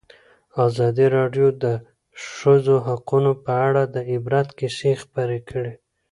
[0.65, 1.65] ازادي راډیو د د
[2.35, 5.73] ښځو حقونه په اړه د عبرت کیسې خبر کړي.